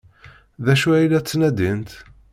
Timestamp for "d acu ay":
0.65-1.07